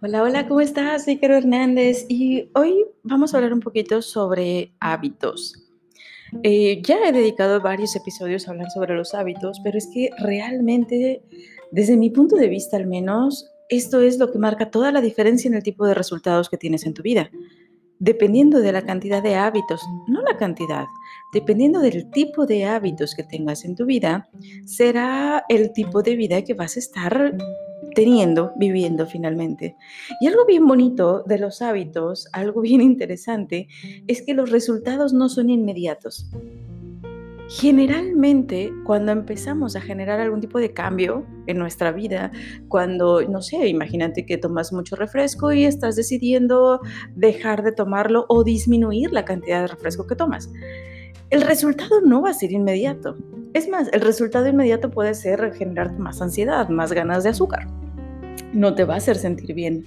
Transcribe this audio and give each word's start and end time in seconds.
Hola, 0.00 0.22
hola, 0.22 0.46
¿cómo 0.46 0.60
estás? 0.60 1.06
Soy 1.06 1.18
Caro 1.18 1.34
Hernández 1.34 2.06
y 2.08 2.50
hoy 2.54 2.84
vamos 3.02 3.34
a 3.34 3.38
hablar 3.38 3.52
un 3.52 3.58
poquito 3.58 4.00
sobre 4.00 4.72
hábitos. 4.78 5.72
Eh, 6.44 6.80
ya 6.84 7.00
he 7.04 7.10
dedicado 7.10 7.60
varios 7.60 7.96
episodios 7.96 8.46
a 8.46 8.52
hablar 8.52 8.70
sobre 8.70 8.94
los 8.94 9.12
hábitos, 9.12 9.60
pero 9.64 9.76
es 9.76 9.88
que 9.92 10.10
realmente, 10.18 11.24
desde 11.72 11.96
mi 11.96 12.10
punto 12.10 12.36
de 12.36 12.46
vista 12.46 12.76
al 12.76 12.86
menos, 12.86 13.50
esto 13.70 14.00
es 14.00 14.20
lo 14.20 14.30
que 14.30 14.38
marca 14.38 14.70
toda 14.70 14.92
la 14.92 15.00
diferencia 15.00 15.48
en 15.48 15.54
el 15.54 15.64
tipo 15.64 15.84
de 15.84 15.94
resultados 15.94 16.48
que 16.48 16.58
tienes 16.58 16.86
en 16.86 16.94
tu 16.94 17.02
vida. 17.02 17.32
Dependiendo 17.98 18.60
de 18.60 18.70
la 18.70 18.82
cantidad 18.82 19.20
de 19.20 19.34
hábitos, 19.34 19.82
no 20.06 20.22
la 20.22 20.36
cantidad, 20.36 20.86
dependiendo 21.32 21.80
del 21.80 22.08
tipo 22.12 22.46
de 22.46 22.66
hábitos 22.66 23.16
que 23.16 23.24
tengas 23.24 23.64
en 23.64 23.74
tu 23.74 23.84
vida, 23.84 24.28
será 24.64 25.44
el 25.48 25.72
tipo 25.72 26.04
de 26.04 26.14
vida 26.14 26.44
que 26.44 26.54
vas 26.54 26.76
a 26.76 26.78
estar 26.78 27.36
teniendo, 27.98 28.52
viviendo 28.54 29.06
finalmente. 29.06 29.76
Y 30.20 30.28
algo 30.28 30.46
bien 30.46 30.68
bonito 30.68 31.24
de 31.26 31.36
los 31.36 31.60
hábitos, 31.62 32.28
algo 32.32 32.60
bien 32.60 32.80
interesante, 32.80 33.66
es 34.06 34.22
que 34.22 34.34
los 34.34 34.52
resultados 34.52 35.12
no 35.12 35.28
son 35.28 35.50
inmediatos. 35.50 36.30
Generalmente, 37.48 38.72
cuando 38.84 39.10
empezamos 39.10 39.74
a 39.74 39.80
generar 39.80 40.20
algún 40.20 40.40
tipo 40.40 40.60
de 40.60 40.72
cambio 40.72 41.26
en 41.48 41.58
nuestra 41.58 41.90
vida, 41.90 42.30
cuando, 42.68 43.20
no 43.22 43.42
sé, 43.42 43.66
imagínate 43.66 44.24
que 44.24 44.38
tomas 44.38 44.72
mucho 44.72 44.94
refresco 44.94 45.50
y 45.52 45.64
estás 45.64 45.96
decidiendo 45.96 46.78
dejar 47.16 47.64
de 47.64 47.72
tomarlo 47.72 48.26
o 48.28 48.44
disminuir 48.44 49.12
la 49.12 49.24
cantidad 49.24 49.62
de 49.62 49.66
refresco 49.66 50.06
que 50.06 50.14
tomas, 50.14 50.48
el 51.30 51.42
resultado 51.42 52.00
no 52.00 52.22
va 52.22 52.30
a 52.30 52.34
ser 52.34 52.52
inmediato. 52.52 53.16
Es 53.54 53.68
más, 53.68 53.88
el 53.92 54.02
resultado 54.02 54.46
inmediato 54.46 54.88
puede 54.88 55.14
ser 55.14 55.52
generar 55.52 55.98
más 55.98 56.22
ansiedad, 56.22 56.68
más 56.68 56.92
ganas 56.92 57.24
de 57.24 57.30
azúcar 57.30 57.66
no 58.52 58.74
te 58.74 58.84
va 58.84 58.94
a 58.94 58.98
hacer 58.98 59.16
sentir 59.16 59.54
bien. 59.54 59.86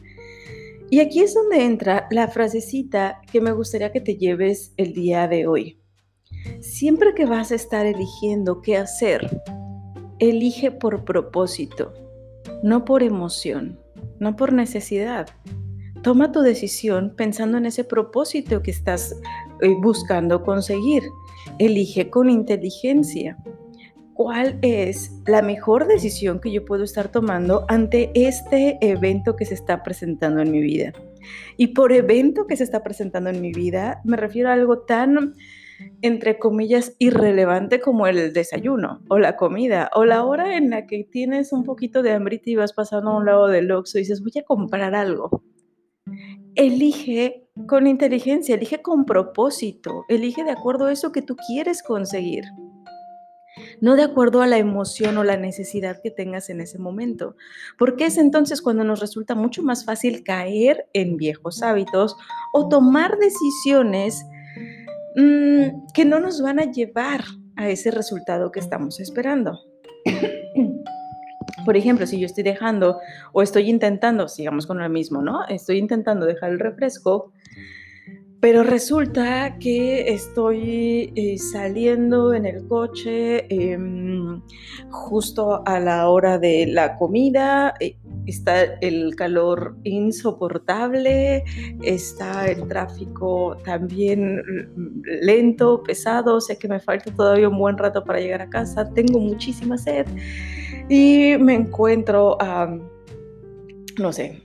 Y 0.89 0.99
aquí 0.99 1.21
es 1.21 1.33
donde 1.33 1.63
entra 1.63 2.07
la 2.11 2.27
frasecita 2.27 3.21
que 3.31 3.39
me 3.39 3.53
gustaría 3.53 3.91
que 3.91 4.01
te 4.01 4.17
lleves 4.17 4.73
el 4.77 4.93
día 4.93 5.27
de 5.27 5.47
hoy. 5.47 5.79
Siempre 6.59 7.13
que 7.15 7.25
vas 7.25 7.51
a 7.51 7.55
estar 7.55 7.85
eligiendo 7.85 8.61
qué 8.61 8.77
hacer, 8.77 9.41
elige 10.19 10.69
por 10.71 11.05
propósito, 11.05 11.93
no 12.61 12.83
por 12.83 13.03
emoción, 13.03 13.79
no 14.19 14.35
por 14.35 14.53
necesidad. 14.53 15.27
Toma 16.03 16.31
tu 16.31 16.41
decisión 16.41 17.13
pensando 17.15 17.57
en 17.57 17.67
ese 17.67 17.83
propósito 17.83 18.61
que 18.61 18.71
estás 18.71 19.15
eh, 19.61 19.73
buscando 19.81 20.43
conseguir. 20.43 21.03
Elige 21.57 22.09
con 22.09 22.29
inteligencia 22.29 23.37
cuál 24.23 24.59
es 24.61 25.19
la 25.25 25.41
mejor 25.41 25.87
decisión 25.87 26.39
que 26.39 26.51
yo 26.51 26.63
puedo 26.63 26.83
estar 26.83 27.11
tomando 27.11 27.65
ante 27.69 28.11
este 28.13 28.77
evento 28.79 29.35
que 29.35 29.45
se 29.45 29.55
está 29.55 29.81
presentando 29.81 30.43
en 30.43 30.51
mi 30.51 30.61
vida. 30.61 30.93
Y 31.57 31.69
por 31.69 31.91
evento 31.91 32.45
que 32.45 32.55
se 32.55 32.63
está 32.63 32.83
presentando 32.83 33.31
en 33.31 33.41
mi 33.41 33.51
vida, 33.51 33.99
me 34.03 34.17
refiero 34.17 34.49
a 34.49 34.53
algo 34.53 34.81
tan, 34.81 35.33
entre 36.03 36.37
comillas, 36.37 36.95
irrelevante 36.99 37.81
como 37.81 38.05
el 38.05 38.31
desayuno 38.31 39.01
o 39.09 39.17
la 39.17 39.37
comida 39.37 39.89
o 39.95 40.05
la 40.05 40.23
hora 40.23 40.55
en 40.55 40.69
la 40.69 40.85
que 40.85 41.03
tienes 41.03 41.51
un 41.51 41.63
poquito 41.63 42.03
de 42.03 42.11
hambre 42.11 42.39
y 42.45 42.55
vas 42.55 42.73
pasando 42.73 43.09
a 43.09 43.17
un 43.17 43.25
lado 43.25 43.47
del 43.47 43.71
Oxxo 43.71 43.97
y 43.97 44.01
dices, 44.01 44.21
voy 44.21 44.33
a 44.39 44.45
comprar 44.45 44.93
algo. 44.93 45.43
Elige 46.53 47.47
con 47.67 47.87
inteligencia, 47.87 48.53
elige 48.53 48.83
con 48.83 49.03
propósito, 49.05 50.05
elige 50.09 50.43
de 50.43 50.51
acuerdo 50.51 50.85
a 50.85 50.91
eso 50.91 51.11
que 51.11 51.23
tú 51.23 51.35
quieres 51.47 51.81
conseguir 51.81 52.43
no 53.81 53.95
de 53.95 54.03
acuerdo 54.03 54.41
a 54.41 54.47
la 54.47 54.57
emoción 54.57 55.17
o 55.17 55.23
la 55.23 55.37
necesidad 55.37 55.99
que 56.01 56.11
tengas 56.11 56.49
en 56.49 56.61
ese 56.61 56.79
momento. 56.79 57.35
Porque 57.77 58.05
es 58.05 58.17
entonces 58.17 58.61
cuando 58.61 58.83
nos 58.83 59.01
resulta 59.01 59.35
mucho 59.35 59.63
más 59.63 59.83
fácil 59.83 60.23
caer 60.23 60.87
en 60.93 61.17
viejos 61.17 61.61
hábitos 61.63 62.15
o 62.53 62.69
tomar 62.69 63.17
decisiones 63.17 64.23
mm, 65.15 65.91
que 65.93 66.05
no 66.05 66.19
nos 66.19 66.41
van 66.41 66.59
a 66.59 66.71
llevar 66.71 67.21
a 67.57 67.69
ese 67.69 67.91
resultado 67.91 68.51
que 68.51 68.59
estamos 68.59 68.99
esperando. 68.99 69.59
Por 71.65 71.77
ejemplo, 71.77 72.07
si 72.07 72.19
yo 72.19 72.25
estoy 72.25 72.43
dejando 72.43 72.99
o 73.33 73.41
estoy 73.41 73.69
intentando, 73.69 74.27
sigamos 74.27 74.65
con 74.65 74.79
lo 74.79 74.89
mismo, 74.89 75.21
¿no? 75.21 75.45
Estoy 75.47 75.77
intentando 75.77 76.25
dejar 76.25 76.51
el 76.51 76.59
refresco 76.59 77.33
pero 78.41 78.63
resulta 78.63 79.59
que 79.59 80.11
estoy 80.11 81.13
eh, 81.15 81.37
saliendo 81.37 82.33
en 82.33 82.47
el 82.47 82.67
coche 82.67 83.45
em, 83.53 84.41
justo 84.89 85.61
a 85.63 85.79
la 85.79 86.09
hora 86.09 86.39
de 86.39 86.65
la 86.65 86.97
comida, 86.97 87.75
eh, 87.79 87.97
está 88.25 88.63
el 88.63 89.15
calor 89.15 89.77
insoportable, 89.83 91.43
está 91.83 92.47
el 92.47 92.67
tráfico 92.67 93.57
también 93.63 94.41
lento, 95.05 95.83
pesado, 95.83 96.41
sé 96.41 96.57
que 96.57 96.67
me 96.67 96.79
falta 96.79 97.13
todavía 97.13 97.47
un 97.47 97.59
buen 97.59 97.77
rato 97.77 98.03
para 98.03 98.19
llegar 98.19 98.41
a 98.41 98.49
casa, 98.49 98.91
tengo 98.91 99.19
muchísima 99.19 99.77
sed 99.77 100.07
y 100.89 101.35
me 101.39 101.53
encuentro 101.53 102.37
a, 102.41 102.75
no 103.99 104.11
sé, 104.11 104.41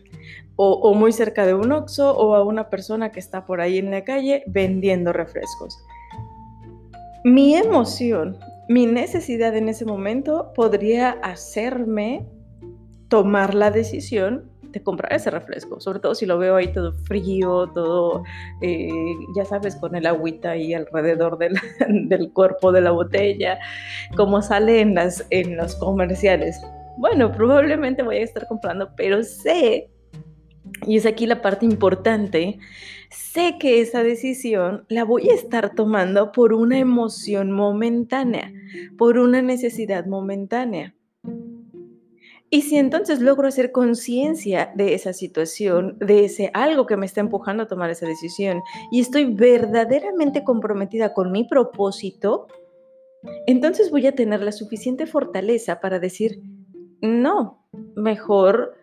o, 0.57 0.95
muy 0.95 1.13
cerca 1.13 1.45
de 1.47 1.55
un 1.55 1.71
Oxxo 1.71 2.17
o 2.17 2.35
a 2.35 2.43
una 2.43 2.71
persona 2.71 3.13
que 3.13 3.21
está 3.21 3.45
por 3.45 3.61
ahí 3.61 3.79
en 3.79 3.91
la 3.91 4.05
calle 4.05 4.43
vendiendo 4.47 5.13
refrescos. 5.13 5.79
Mi 7.25 7.55
emoción, 7.57 8.39
mi 8.69 8.87
necesidad 8.87 9.55
en 9.57 9.69
ese 9.69 9.85
momento 9.85 10.53
podría 10.55 11.11
hacerme 11.11 12.27
tomar 13.09 13.55
la 13.55 13.71
decisión 13.71 14.51
de 14.63 14.83
comprar 14.83 15.13
ese 15.13 15.31
refresco, 15.31 15.81
sobre 15.81 16.01
todo 16.01 16.15
si 16.15 16.27
lo 16.27 16.39
veo 16.39 16.57
ahí 16.57 16.69
todo 16.69 16.93
frío, 17.05 17.69
todo, 17.73 18.25
eh, 18.61 18.89
ya 19.35 19.45
sabes, 19.45 19.77
con 19.77 19.95
el 19.95 20.07
agüita 20.07 20.51
ahí 20.51 20.75
alrededor 20.75 21.39
del, 21.39 21.55
del, 22.09 22.33
cuerpo 22.33 22.73
de 22.73 22.81
la 22.81 22.91
botella, 22.91 23.59
como 24.17 24.43
sale 24.43 24.81
en, 24.81 24.95
las, 24.95 25.27
en 25.31 25.57
los 25.57 25.77
comerciales. 25.77 26.61
Bueno, 26.99 27.33
probablemente 27.33 28.03
voy 28.03 28.17
a 28.17 28.25
estar 28.25 28.47
comprando, 28.49 28.91
pero 28.97 29.23
sé 29.23 29.91
y 30.87 30.97
es 30.97 31.07
aquí 31.07 31.27
la 31.27 31.43
parte 31.43 31.65
importante, 31.65 32.59
sé 33.11 33.57
que 33.59 33.81
esa 33.81 34.03
decisión 34.03 34.85
la 34.89 35.05
voy 35.05 35.31
a 35.31 35.35
estar 35.35 35.75
tomando 35.75 36.33
por 36.33 36.53
una 36.53 36.79
emoción 36.79 37.53
momentánea, 37.53 38.53
por 38.99 39.19
una 39.19 39.43
necesidad 39.43 40.07
momentánea. 40.07 40.95
Y 42.49 42.63
si 42.63 42.77
entonces 42.77 43.21
logro 43.21 43.49
hacer 43.49 43.73
conciencia 43.73 44.71
de 44.77 44.95
esa 44.95 45.13
situación, 45.13 45.99
de 45.99 46.25
ese 46.25 46.51
algo 46.55 46.87
que 46.87 46.97
me 46.97 47.07
está 47.07 47.21
empujando 47.21 47.65
a 47.65 47.69
tomar 47.69 47.91
esa 47.91 48.07
decisión, 48.07 48.63
y 48.93 49.01
estoy 49.01 49.25
verdaderamente 49.25 50.45
comprometida 50.45 51.13
con 51.13 51.33
mi 51.33 51.45
propósito, 51.45 52.47
entonces 53.47 53.91
voy 53.91 54.07
a 54.07 54.15
tener 54.15 54.43
la 54.43 54.53
suficiente 54.53 55.07
fortaleza 55.07 55.81
para 55.81 55.99
decir, 55.99 56.41
no, 57.01 57.67
mejor 57.97 58.75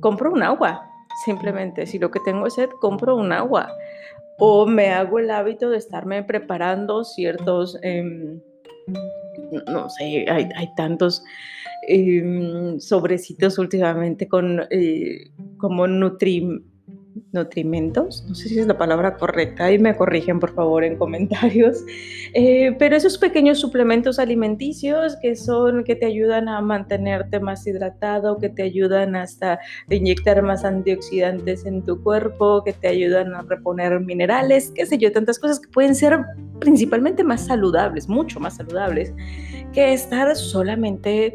compro 0.00 0.32
un 0.32 0.44
agua, 0.44 0.89
Simplemente, 1.24 1.86
si 1.86 1.98
lo 1.98 2.10
que 2.10 2.20
tengo 2.20 2.46
es 2.46 2.54
sed, 2.54 2.70
compro 2.80 3.16
un 3.16 3.32
agua. 3.32 3.72
O 4.38 4.66
me 4.66 4.88
hago 4.88 5.18
el 5.18 5.30
hábito 5.30 5.68
de 5.68 5.76
estarme 5.76 6.22
preparando 6.22 7.04
ciertos, 7.04 7.78
em, 7.82 8.40
no 9.66 9.90
sé, 9.90 10.24
hay, 10.30 10.74
tantos 10.76 11.22
em, 11.88 12.80
sobrecitos 12.80 13.58
últimamente 13.58 14.28
con 14.28 14.62
eh, 14.70 15.30
como 15.58 15.86
nutri 15.86 16.62
nutrimentos, 17.32 18.24
no 18.28 18.34
sé 18.34 18.48
si 18.48 18.58
es 18.58 18.66
la 18.66 18.76
palabra 18.78 19.16
correcta, 19.16 19.70
y 19.70 19.78
me 19.78 19.96
corrigen 19.96 20.40
por 20.40 20.54
favor 20.54 20.84
en 20.84 20.96
comentarios, 20.96 21.84
eh, 22.34 22.74
pero 22.78 22.96
esos 22.96 23.18
pequeños 23.18 23.58
suplementos 23.58 24.18
alimenticios 24.18 25.16
que 25.22 25.36
son, 25.36 25.84
que 25.84 25.96
te 25.96 26.06
ayudan 26.06 26.48
a 26.48 26.60
mantenerte 26.60 27.40
más 27.40 27.66
hidratado, 27.66 28.38
que 28.38 28.48
te 28.48 28.62
ayudan 28.62 29.16
hasta 29.16 29.60
inyectar 29.88 30.42
más 30.42 30.64
antioxidantes 30.64 31.66
en 31.66 31.84
tu 31.84 32.02
cuerpo, 32.02 32.62
que 32.64 32.72
te 32.72 32.88
ayudan 32.88 33.34
a 33.34 33.42
reponer 33.42 34.00
minerales, 34.00 34.72
qué 34.74 34.86
sé 34.86 34.98
yo, 34.98 35.12
tantas 35.12 35.38
cosas 35.38 35.60
que 35.60 35.68
pueden 35.68 35.94
ser 35.94 36.18
principalmente 36.58 37.24
más 37.24 37.46
saludables, 37.46 38.08
mucho 38.08 38.40
más 38.40 38.56
saludables, 38.56 39.12
que 39.72 39.92
estar 39.92 40.34
solamente 40.36 41.34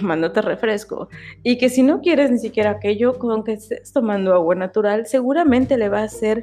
tomándote 0.00 0.42
refresco. 0.42 1.08
Y 1.42 1.58
que 1.58 1.68
si 1.68 1.82
no 1.82 2.00
quieres 2.00 2.30
ni 2.30 2.38
siquiera 2.38 2.70
aquello, 2.70 3.18
con 3.18 3.44
que 3.44 3.54
estés 3.54 3.92
tomando 3.92 4.34
agua 4.34 4.54
natural, 4.54 5.06
seguramente 5.06 5.76
le 5.76 5.88
va 5.88 6.02
a 6.02 6.08
ser 6.08 6.40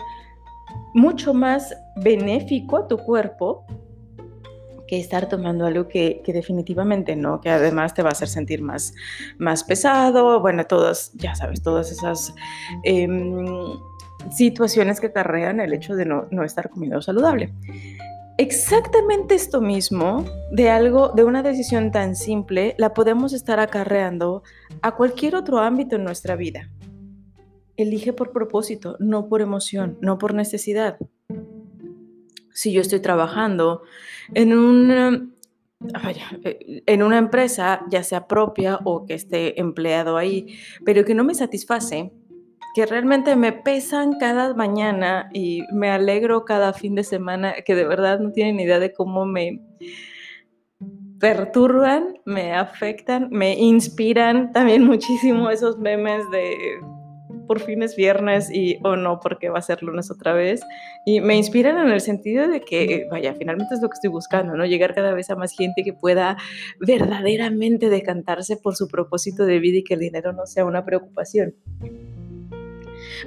mucho 0.93 1.33
más 1.33 1.75
benéfico 1.97 2.77
a 2.77 2.87
tu 2.87 2.97
cuerpo 2.97 3.65
que 4.87 4.99
estar 4.99 5.29
tomando 5.29 5.65
algo 5.65 5.87
que, 5.87 6.21
definitivamente 6.27 7.15
no, 7.15 7.39
que 7.39 7.49
además 7.49 7.93
te 7.93 8.01
va 8.01 8.09
a 8.09 8.11
hacer 8.11 8.27
sentir 8.27 8.61
más, 8.61 8.93
más 9.37 9.63
pesado, 9.63 10.41
bueno, 10.41 10.65
todas, 10.65 11.13
ya 11.13 11.33
sabes, 11.33 11.61
todas 11.61 11.91
esas 11.91 12.33
em, 12.83 13.45
situaciones 14.31 14.99
que 14.99 15.07
acarrean 15.07 15.61
el 15.61 15.73
hecho 15.73 15.95
de 15.95 16.05
no, 16.05 16.27
no 16.31 16.43
estar 16.43 16.69
comiendo 16.69 17.01
saludable. 17.01 17.53
Exactamente 18.37 19.35
esto 19.35 19.61
mismo 19.61 20.25
de 20.51 20.69
algo, 20.69 21.09
de 21.09 21.23
una 21.23 21.43
decisión 21.43 21.91
tan 21.91 22.15
simple, 22.15 22.75
la 22.77 22.93
podemos 22.93 23.33
estar 23.33 23.59
acarreando 23.59 24.43
a 24.81 24.95
cualquier 24.95 25.35
otro 25.35 25.59
ámbito 25.59 25.95
en 25.95 26.03
nuestra 26.03 26.35
vida. 26.35 26.69
elige 27.77 28.13
por 28.13 28.31
propósito, 28.31 28.95
no 28.99 29.27
por 29.27 29.41
emoción, 29.41 29.97
no 30.01 30.17
por 30.17 30.33
necesidad. 30.33 30.97
Si 32.53 32.71
yo 32.73 32.81
estoy 32.81 32.99
trabajando 32.99 33.81
en 34.33 34.55
un 34.55 35.33
eh, 36.43 36.83
en 36.85 37.01
una 37.01 37.17
empresa, 37.17 37.81
ya 37.89 38.03
sea 38.03 38.27
propia 38.27 38.79
o 38.83 39.05
que 39.05 39.15
esté 39.15 39.59
empleado 39.59 40.17
ahí, 40.17 40.55
pero 40.85 41.03
que 41.03 41.15
no 41.15 41.23
me 41.23 41.33
satisface, 41.33 42.11
que 42.73 42.85
realmente 42.85 43.35
me 43.35 43.51
pesan 43.51 44.17
cada 44.19 44.53
mañana 44.53 45.29
y 45.33 45.63
me 45.73 45.89
alegro 45.89 46.45
cada 46.45 46.73
fin 46.73 46.95
de 46.95 47.03
semana, 47.03 47.53
que 47.65 47.75
de 47.75 47.85
verdad 47.85 48.19
no 48.19 48.31
tienen 48.31 48.59
idea 48.59 48.79
de 48.79 48.93
cómo 48.93 49.25
me 49.25 49.61
perturban, 51.19 52.19
me 52.25 52.53
afectan, 52.53 53.29
me 53.29 53.53
inspiran 53.53 54.51
también 54.51 54.83
muchísimo 54.85 55.49
esos 55.49 55.77
memes 55.77 56.29
de 56.31 56.79
por 57.47 57.59
fin 57.59 57.83
es 57.83 57.97
viernes 57.97 58.49
y 58.49 58.77
o 58.81 58.95
no 58.95 59.19
porque 59.19 59.49
va 59.49 59.59
a 59.59 59.61
ser 59.61 59.83
lunes 59.83 60.09
otra 60.09 60.31
vez. 60.31 60.61
Y 61.05 61.19
me 61.19 61.35
inspiran 61.35 61.77
en 61.79 61.89
el 61.91 61.99
sentido 61.99 62.47
de 62.47 62.61
que, 62.61 63.07
vaya, 63.11 63.33
finalmente 63.33 63.75
es 63.75 63.81
lo 63.81 63.89
que 63.89 63.95
estoy 63.95 64.09
buscando, 64.09 64.55
¿no? 64.55 64.65
Llegar 64.65 64.95
cada 64.95 65.13
vez 65.13 65.29
a 65.29 65.35
más 65.35 65.51
gente 65.51 65.83
que 65.83 65.91
pueda 65.91 66.37
verdaderamente 66.79 67.89
decantarse 67.89 68.55
por 68.55 68.77
su 68.77 68.87
propósito 68.87 69.45
de 69.45 69.59
vida 69.59 69.79
y 69.79 69.83
que 69.83 69.95
el 69.95 69.99
dinero 69.99 70.31
no 70.31 70.45
sea 70.45 70.63
una 70.63 70.85
preocupación. 70.85 71.53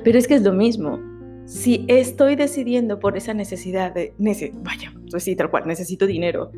Pero 0.02 0.18
es 0.18 0.26
que 0.26 0.34
es 0.34 0.42
lo 0.42 0.52
mismo. 0.52 1.00
Si 1.46 1.84
estoy 1.88 2.36
decidiendo 2.36 2.98
por 2.98 3.16
esa 3.16 3.34
necesidad 3.34 3.92
de, 3.92 4.14
vaya, 4.62 4.92
pues 5.10 5.24
sí, 5.24 5.36
tal 5.36 5.50
cual, 5.50 5.66
necesito 5.66 6.06
dinero, 6.06 6.50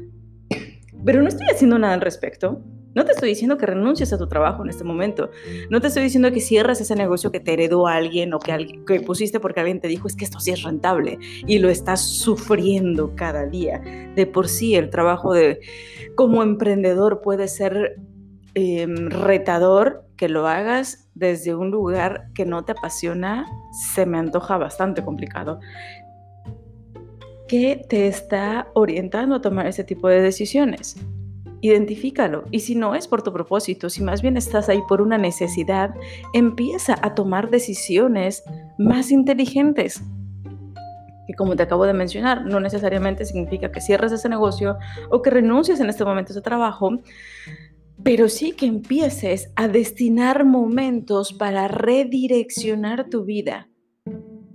pero 1.05 1.23
no 1.23 1.29
estoy 1.29 1.47
haciendo 1.53 1.79
nada 1.79 1.95
al 1.95 2.01
respecto, 2.01 2.63
no 2.97 3.05
te 3.05 3.13
estoy 3.13 3.29
diciendo 3.29 3.59
que 3.59 3.67
renuncies 3.67 4.11
a 4.15 4.19
tu 4.19 4.27
trabajo 4.27 4.65
en 4.65 4.71
este 4.71 4.83
momento. 4.83 5.31
No 5.69 5.83
te 5.83 5.89
estoy 5.89 6.03
diciendo 6.03 6.33
que 6.33 6.41
cierres 6.41 6.81
ese 6.81 6.97
negocio 6.97 7.31
que 7.31 7.41
te 7.41 7.53
heredó 7.53 7.87
alguien 7.87 8.33
o 8.33 8.39
que, 8.39 8.83
que 8.87 9.01
pusiste 9.03 9.39
porque 9.39 9.61
alguien 9.61 9.81
te 9.81 9.87
dijo 9.87 10.09
es 10.09 10.17
que 10.17 10.25
esto 10.25 10.41
sí 10.41 10.51
es 10.51 10.63
rentable 10.63 11.19
y 11.47 11.59
lo 11.59 11.69
estás 11.69 12.01
sufriendo 12.01 13.15
cada 13.15 13.45
día. 13.45 13.83
De 14.17 14.27
por 14.27 14.49
sí 14.49 14.77
el 14.77 14.89
trabajo 14.89 15.35
de 15.35 15.61
como 16.15 16.43
emprendedor 16.43 17.21
puede 17.21 17.49
ser 17.49 18.01
em, 18.57 19.11
retador 19.11 20.07
que 20.17 20.31
lo 20.31 20.49
hagas 20.49 21.11
desde 21.15 21.55
un 21.55 21.71
lugar 21.71 22.31
que 22.35 22.47
no 22.47 22.65
te 22.65 22.73
apasiona, 22.73 23.47
se 23.95 24.07
me 24.07 24.19
antoja 24.19 24.57
bastante 24.57 25.05
complicado. 25.05 25.61
¿Qué 27.49 27.85
te 27.89 28.09
está 28.09 28.69
orientando 28.73 29.37
a 29.37 29.41
tomar 29.43 29.67
ese 29.67 29.85
tipo 29.85 30.09
de 30.09 30.23
decisiones? 30.23 30.97
Identifícalo. 31.61 32.45
Y 32.51 32.61
si 32.61 32.75
no 32.75 32.95
es 32.95 33.07
por 33.07 33.23
tu 33.23 33.31
propósito, 33.31 33.91
si 33.91 34.03
más 34.03 34.23
bien 34.23 34.39
estás 34.39 34.71
ahí 34.71 34.81
por 34.89 35.03
una 35.03 35.19
necesidad, 35.19 35.95
empieza 36.33 36.97
a 37.03 37.15
tomar 37.15 37.51
decisiones 37.51 38.43
más 38.79 39.11
inteligentes. 39.11 40.03
Que 41.27 41.35
como 41.35 41.57
te 41.57 41.63
acabo 41.63 41.85
de 41.85 41.93
mencionar, 41.93 42.47
no 42.47 42.59
necesariamente 42.59 43.27
significa 43.27 43.71
que 43.71 43.83
cierres 43.83 44.13
ese 44.13 44.31
negocio 44.31 44.79
o 45.11 45.21
que 45.21 45.31
renuncies 45.31 45.79
en 45.81 45.91
este 45.91 46.07
momento 46.07 46.31
a 46.31 46.33
ese 46.33 46.43
trabajo, 46.43 46.91
pero 48.03 48.29
sí 48.29 48.53
que 48.53 48.67
empieces 48.67 49.51
a 49.57 49.69
destinar 49.69 50.45
momentos 50.45 51.33
para 51.33 51.69
redireccionar 51.69 53.09
tu 53.09 53.25
vida. 53.25 53.69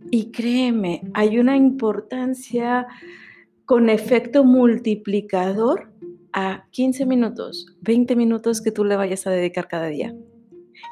Y 0.09 0.31
créeme, 0.31 1.01
hay 1.13 1.39
una 1.39 1.55
importancia 1.55 2.87
con 3.65 3.89
efecto 3.89 4.43
multiplicador 4.43 5.91
a 6.33 6.65
15 6.71 7.05
minutos, 7.05 7.75
20 7.81 8.15
minutos 8.15 8.61
que 8.61 8.71
tú 8.71 8.83
le 8.83 8.95
vayas 8.95 9.25
a 9.27 9.31
dedicar 9.31 9.67
cada 9.67 9.87
día. 9.87 10.13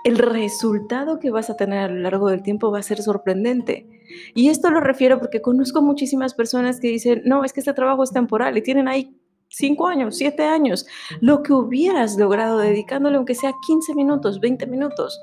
El 0.04 0.18
resultado 0.18 1.20
que 1.20 1.32
vas 1.32 1.50
a 1.50 1.58
tener 1.58 1.80
a 1.80 1.88
lo 1.90 2.00
largo 2.00 2.30
del 2.30 2.44
tiempo 2.44 2.72
va 2.72 2.80
a 2.80 2.84
ser 2.84 3.02
sorprendente. 3.02 3.88
Y 4.34 4.50
esto 4.50 4.70
lo 4.70 4.80
refiero 4.80 5.20
porque 5.20 5.42
conozco 5.42 5.82
muchísimas 5.82 6.34
personas 6.34 6.80
que 6.80 6.88
dicen, 6.88 7.22
no, 7.26 7.44
es 7.44 7.54
que 7.54 7.60
este 7.60 7.74
trabajo 7.74 8.04
es 8.04 8.12
temporal 8.12 8.58
y 8.58 8.62
tienen 8.62 8.88
ahí 8.88 9.16
5 9.50 9.88
años, 9.88 10.18
7 10.18 10.44
años, 10.44 10.86
lo 11.22 11.44
que 11.44 11.54
hubieras 11.54 12.18
logrado 12.18 12.60
dedicándole 12.60 13.18
aunque 13.18 13.36
sea 13.36 13.54
15 13.66 13.96
minutos, 13.96 14.40
20 14.40 14.68
minutos. 14.68 15.20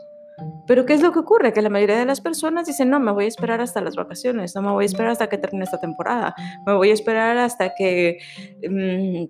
Pero 0.67 0.84
¿qué 0.84 0.93
es 0.93 1.00
lo 1.00 1.12
que 1.12 1.20
ocurre? 1.20 1.52
Que 1.52 1.62
la 1.62 1.70
mayoría 1.70 1.96
de 1.96 2.05
las 2.05 2.20
personas 2.20 2.67
dicen, 2.67 2.90
no, 2.90 3.00
me 3.00 3.12
voy 3.12 3.25
a 3.25 3.28
esperar 3.28 3.61
hasta 3.61 3.81
las 3.81 3.96
vacaciones, 3.96 4.55
no 4.55 4.62
me 4.62 4.73
voy 4.73 4.84
a 4.84 4.87
esperar 4.87 5.12
hasta 5.12 5.28
que 5.28 5.38
termine 5.38 5.64
esta 5.64 5.81
temporada, 5.81 6.34
me 6.67 6.75
voy 6.75 6.90
a 6.90 6.94
esperar 6.94 7.38
hasta 7.38 7.75
que... 7.75 8.19
Mm, 8.69 9.25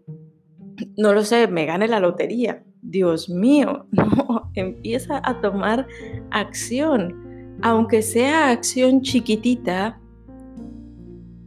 no 0.98 1.14
lo 1.14 1.24
sé, 1.24 1.48
me 1.48 1.64
gane 1.64 1.88
la 1.88 2.00
lotería. 2.00 2.62
Dios 2.82 3.28
mío, 3.28 3.86
no, 3.92 4.50
empieza 4.54 5.20
a 5.24 5.40
tomar 5.40 5.86
acción, 6.30 7.58
aunque 7.62 8.02
sea 8.02 8.50
acción 8.50 9.02
chiquitita, 9.02 10.00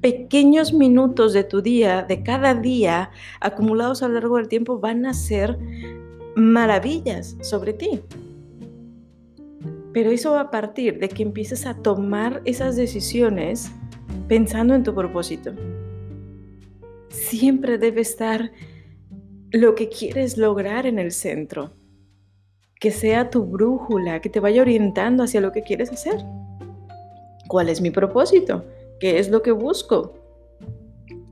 pequeños 0.02 0.74
minutos 0.74 1.34
de 1.34 1.44
tu 1.44 1.62
día, 1.62 2.04
de 2.04 2.24
cada 2.24 2.54
día, 2.54 3.12
acumulados 3.40 4.02
a 4.02 4.08
lo 4.08 4.16
largo 4.16 4.38
del 4.38 4.48
tiempo, 4.48 4.80
van 4.80 5.06
a 5.06 5.14
ser 5.14 5.58
maravillas 6.36 7.38
sobre 7.42 7.74
ti. 7.74 8.02
Pero 9.94 10.12
eso 10.12 10.32
va 10.32 10.42
a 10.42 10.52
partir 10.52 11.00
de 11.00 11.10
que 11.10 11.24
empieces 11.24 11.66
a 11.66 11.74
tomar 11.76 12.42
esas 12.46 12.76
decisiones 12.76 13.72
pensando 14.28 14.76
en 14.76 14.84
tu 14.84 14.94
propósito. 14.94 15.54
Siempre 17.10 17.78
debe 17.78 18.02
estar 18.02 18.52
lo 19.52 19.74
que 19.76 19.90
quieres 19.90 20.38
lograr 20.38 20.86
en 20.86 21.00
el 21.00 21.12
centro, 21.12 21.74
que 22.80 22.92
sea 22.92 23.30
tu 23.32 23.46
brújula, 23.46 24.22
que 24.22 24.30
te 24.30 24.40
vaya 24.40 24.62
orientando 24.62 25.24
hacia 25.24 25.42
lo 25.42 25.52
que 25.52 25.64
quieres 25.64 25.92
hacer. 25.92 26.24
¿Cuál 27.48 27.68
es 27.70 27.82
mi 27.82 27.90
propósito? 27.90 28.64
¿Qué 29.00 29.20
es 29.20 29.30
lo 29.30 29.42
que 29.42 29.52
busco? 29.52 30.14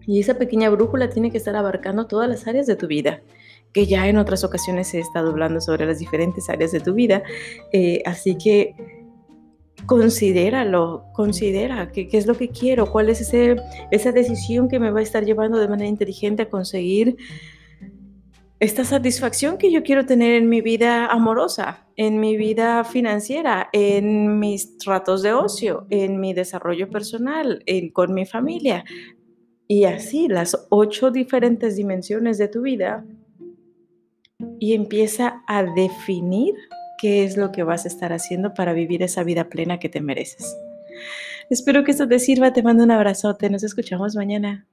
Y 0.05 0.21
esa 0.21 0.37
pequeña 0.37 0.69
brújula 0.69 1.09
tiene 1.09 1.31
que 1.31 1.37
estar 1.37 1.55
abarcando 1.55 2.07
todas 2.07 2.29
las 2.29 2.47
áreas 2.47 2.65
de 2.65 2.77
tu 2.77 2.87
vida, 2.87 3.21
que 3.73 3.85
ya 3.85 4.07
en 4.07 4.17
otras 4.17 4.43
ocasiones 4.45 4.93
he 4.93 4.99
estado 4.99 5.29
hablando 5.29 5.59
sobre 5.59 5.85
las 5.85 5.99
diferentes 5.99 6.49
áreas 6.49 6.71
de 6.71 6.79
tu 6.79 6.93
vida. 6.93 7.23
Eh, 7.73 8.01
así 8.05 8.37
que 8.37 8.73
considéralo, 9.85 11.05
considera 11.13 11.91
qué, 11.91 12.07
es 12.11 12.25
lo 12.25 12.35
que 12.35 12.49
quiero, 12.49 12.91
cuál 12.91 13.09
es 13.09 13.21
ese, 13.21 13.57
esa 13.91 14.11
decisión 14.11 14.69
que 14.69 14.79
me 14.79 14.91
va 14.91 14.99
a 14.99 15.03
estar 15.03 15.25
llevando 15.25 15.59
de 15.59 15.67
manera 15.67 15.89
inteligente 15.89 16.43
a 16.43 16.49
conseguir 16.49 17.17
esta 18.59 18.83
satisfacción 18.83 19.57
que 19.57 19.71
yo 19.71 19.83
quiero 19.83 20.05
tener 20.05 20.33
en 20.33 20.49
mi 20.49 20.61
vida 20.61 21.05
amorosa, 21.07 21.85
en 21.95 22.19
mi 22.19 22.37
vida 22.37 22.83
financiera, 22.83 23.69
en 23.71 24.39
mis 24.39 24.77
tratos 24.77 25.21
de 25.21 25.33
ocio, 25.33 25.85
en 25.89 26.19
mi 26.19 26.33
desarrollo 26.33 26.89
personal, 26.89 27.63
con 27.93 28.13
mi 28.13 28.25
familia. 28.25 28.83
Y 29.67 29.83
así 29.83 30.27
las 30.27 30.67
ocho 30.69 31.11
diferentes 31.11 31.75
dimensiones 31.75 32.37
de 32.39 32.47
tu 32.47 32.61
vida 32.61 33.05
y 34.59 34.73
empieza 34.73 35.43
a 35.47 35.63
definir 35.63 36.55
qué 36.99 37.23
es 37.23 37.37
lo 37.37 37.51
que 37.51 37.63
vas 37.63 37.85
a 37.85 37.89
estar 37.89 38.11
haciendo 38.11 38.55
para 38.55 38.73
vivir 38.73 39.03
esa 39.03 39.23
vida 39.23 39.49
plena 39.49 39.77
que 39.77 39.89
te 39.89 40.01
mereces. 40.01 40.57
Espero 41.51 41.83
que 41.83 41.91
esto 41.91 42.07
te 42.07 42.17
sirva, 42.17 42.53
te 42.53 42.63
mando 42.63 42.83
un 42.83 42.91
abrazote, 42.91 43.49
nos 43.51 43.63
escuchamos 43.63 44.15
mañana. 44.15 44.67